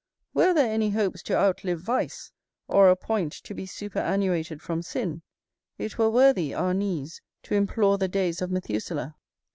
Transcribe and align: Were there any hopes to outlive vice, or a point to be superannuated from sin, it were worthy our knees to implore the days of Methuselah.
Were 0.33 0.51
there 0.55 0.73
any 0.73 0.89
hopes 0.89 1.21
to 1.21 1.35
outlive 1.35 1.79
vice, 1.79 2.31
or 2.67 2.89
a 2.89 2.95
point 2.95 3.33
to 3.33 3.53
be 3.53 3.67
superannuated 3.67 4.59
from 4.59 4.81
sin, 4.81 5.21
it 5.77 5.99
were 5.99 6.09
worthy 6.09 6.55
our 6.55 6.73
knees 6.73 7.21
to 7.43 7.53
implore 7.53 7.99
the 7.99 8.07
days 8.07 8.41
of 8.41 8.49
Methuselah. 8.49 9.15